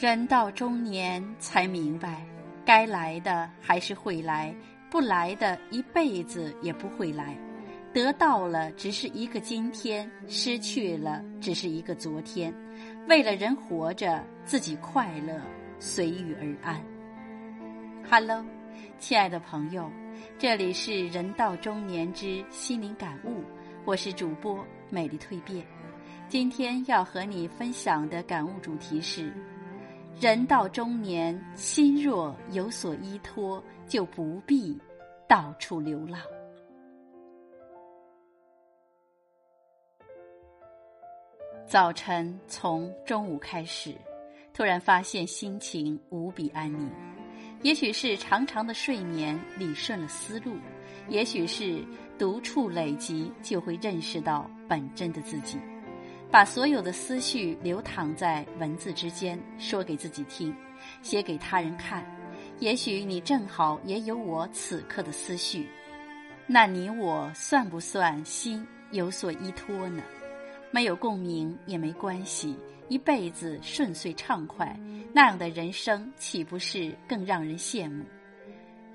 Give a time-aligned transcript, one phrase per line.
[0.00, 2.24] 人到中年才明白，
[2.64, 4.54] 该来的还是会来，
[4.90, 7.36] 不来的一辈子也不会来。
[7.92, 12.50] 得到了只是一个今天，失去了只是一个昨天。
[13.10, 15.38] 为了人活着，自己快乐，
[15.78, 16.82] 随遇而安。
[18.10, 18.42] Hello，
[18.98, 19.92] 亲爱的朋友，
[20.38, 23.44] 这里是人到中年之心灵感悟，
[23.84, 25.62] 我是主播美丽蜕变。
[26.26, 29.30] 今天要和你分享的感悟主题是。
[30.18, 34.78] 人到中年，心若有所依托，就不必
[35.28, 36.20] 到处流浪。
[41.66, 43.94] 早晨从中午开始，
[44.52, 46.90] 突然发现心情无比安宁。
[47.62, 50.54] 也许是长长的睡眠理顺了思路，
[51.08, 51.84] 也许是
[52.18, 55.58] 独处累积，就会认识到本真的自己。
[56.30, 60.54] 把所有的思绪流淌在文字之间，说给自己听，
[61.02, 62.04] 写给他人看。
[62.60, 65.68] 也许你正好也有我此刻的思绪，
[66.46, 70.02] 那你我算不算心有所依托呢？
[70.70, 72.56] 没有共鸣也没关系，
[72.88, 74.78] 一辈子顺遂畅快，
[75.12, 78.04] 那样的人生岂不是更让人羡慕？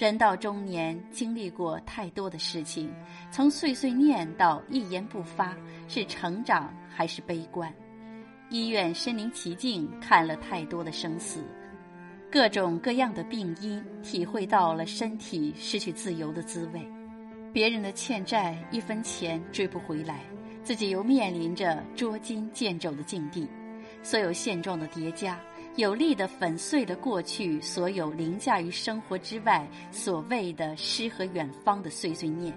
[0.00, 2.90] 人到中年，经历过太多的事情，
[3.30, 5.54] 从碎碎念到一言不发，
[5.88, 7.70] 是成长还是悲观？
[8.48, 11.44] 医院身临其境，看了太多的生死，
[12.32, 16.80] 各种各样的病因，体会到了身体失去自由的滋味。
[17.52, 20.24] 别人的欠债一分钱追不回来，
[20.62, 23.46] 自己又面临着捉襟见肘的境地，
[24.02, 25.40] 所有现状的叠加。
[25.76, 32.52] 有力的粉碎了过去所有凌驾于生活之外所谓的诗和远方的碎碎念，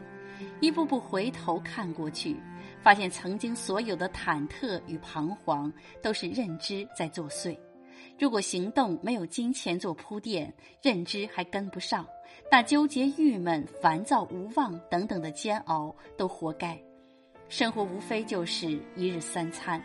[0.60, 2.36] 一步步回头看过去，
[2.82, 5.72] 发现曾经所有的忐忑与彷徨
[6.02, 7.56] 都是认知在作祟。
[8.20, 10.52] 如果行动没有金钱做铺垫，
[10.82, 12.06] 认知还跟不上，
[12.52, 16.78] 那纠结、郁闷、烦躁、无望等等的煎熬都活该。
[17.48, 19.82] 生活无非就是一日三餐。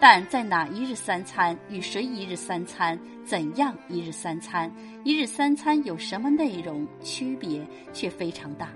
[0.00, 4.72] 但在哪一日三餐，与谁一日三餐，怎样一日三餐，
[5.04, 8.70] 一日三餐有什么内容，区别却非常大。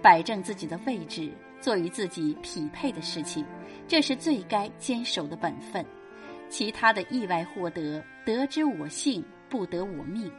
[0.00, 1.30] 摆正自己的位置，
[1.60, 3.44] 做与自己匹配的事情，
[3.86, 5.84] 这是最该坚守的本分。
[6.48, 10.32] 其他的意外获得，得之我幸，不得我命。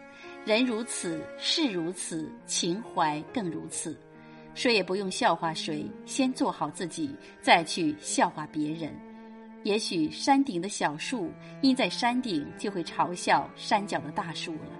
[0.45, 3.95] 人如此，事如此，情怀更如此。
[4.55, 8.91] 谁也不用笑话谁，先做好自己，再去笑话别人。
[9.67, 11.29] 也许山顶的小树
[11.59, 14.71] 因在山顶，就会嘲笑山脚的大树了。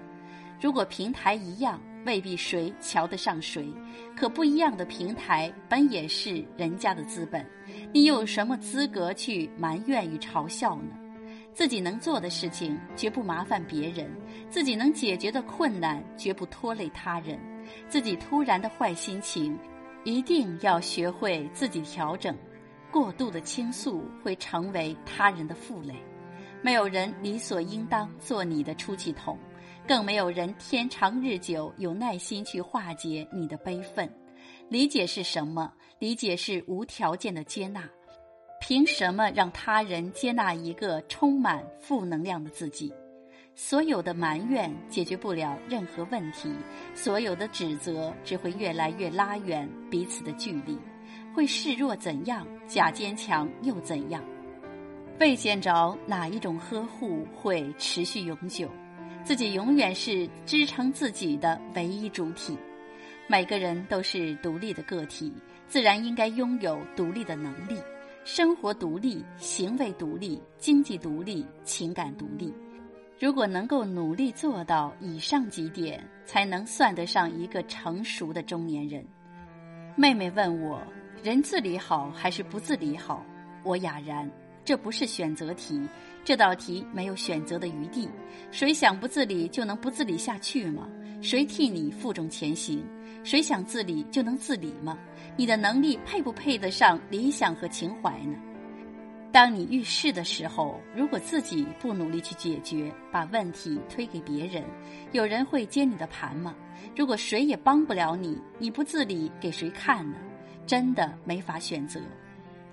[0.58, 3.70] 如果平台一样，未必谁瞧得上谁。
[4.16, 7.44] 可不一样的平台，本也是人家的资本，
[7.92, 10.96] 你有什么资格去埋怨与嘲笑呢？
[11.52, 14.06] 自己能做的事情，绝不麻烦别人；
[14.48, 17.38] 自己能解决的困难，绝不拖累他人。
[17.90, 19.54] 自己突然的坏心情，
[20.04, 22.34] 一定要学会自己调整。
[22.90, 25.94] 过度的倾诉会成为他人的负累，
[26.62, 29.38] 没有人理所应当做你的出气筒，
[29.86, 34.10] 更没有人天长日久有耐心去化解你的悲愤。
[34.68, 35.72] 理解是什么？
[35.98, 37.88] 理解是无条件的接纳。
[38.60, 42.92] 凭什么让他人接纳一个充满负能量的自己？
[43.54, 46.52] 所有的埋怨解决不了任何问题，
[46.94, 50.78] 所有的指责只会越来越拉远彼此的距离。
[51.34, 52.46] 会示弱怎样？
[52.66, 54.22] 假坚强又怎样？
[55.20, 58.68] 未见着哪一种呵护会持续永久？
[59.24, 62.56] 自己永远是支撑自己的唯一主体。
[63.26, 65.32] 每个人都是独立的个体，
[65.66, 67.76] 自然应该拥有独立的能力，
[68.24, 72.54] 生活独立，行为独立，经济独立，情感独立。
[73.20, 79.04] 如果能够努力做到以上几点，才能算得上一个成熟的中年人。
[79.98, 80.80] 妹妹问我。
[81.24, 83.26] 人自理好还是不自理好？
[83.64, 84.30] 我哑然，
[84.64, 85.82] 这不是选择题，
[86.24, 88.08] 这道题没有选择的余地。
[88.52, 90.88] 谁想不自理就能不自理下去吗？
[91.20, 92.80] 谁替你负重前行？
[93.24, 94.96] 谁想自理就能自理吗？
[95.36, 98.36] 你的能力配不配得上理想和情怀呢？
[99.30, 104.64] 当你遇事的时候，如果自己不努力去解决，把问题推给别人，
[105.12, 106.54] 有人会接你的盘吗？
[106.96, 110.16] 如果谁也帮不了你，你不自理给谁看呢？
[110.66, 112.00] 真的没法选择，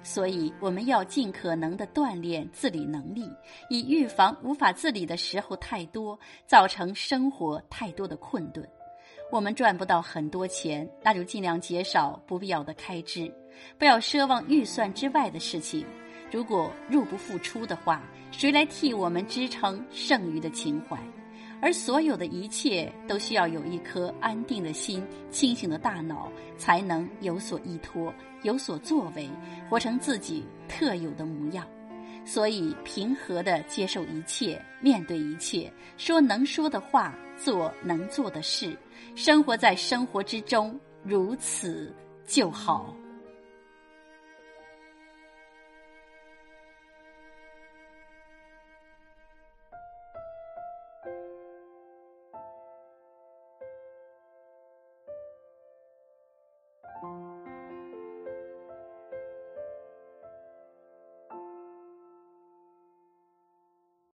[0.02, 3.30] 所以我们要尽可能的锻炼自理能力，
[3.70, 6.18] 以预防无法自理的时候太多，
[6.48, 8.68] 造成生活太多的困顿。
[9.32, 13.30] 我们赚不到很多钱，那就尽量减少不必要的开支，
[13.78, 15.86] 不要奢望预算之外的事情。
[16.32, 20.98] 如果入不敷出的话，谁来替我们支撑剩余的情怀？
[21.62, 25.02] 而所有的一切都需要有一颗安定的心、
[25.32, 28.14] 清醒的大脑，才能有所依托、
[28.44, 29.30] 有所作为，
[29.70, 31.66] 活成自己特有的模样。
[32.26, 38.78] 所以，平和的接受一切，面对一切，说能说的话，做能做的事，
[39.16, 41.96] 生活在生活之中，如此
[42.28, 42.94] 就好。